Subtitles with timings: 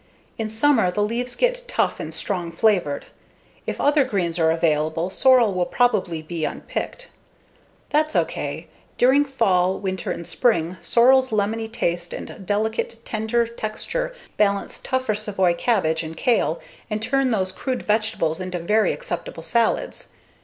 [0.39, 3.05] In summer the leaves get tough and strong flavored;
[3.67, 7.09] if other greens are available, sorrel will probably be unpicked.
[7.91, 8.67] That's ok.
[8.97, 15.53] During fall, winter, and spring, sorrel's lemony taste and delicate, tender texture balance tougher savoy
[15.53, 16.59] cabbage and kale
[16.89, 20.13] and turn those crude vegetables into very acceptable salads.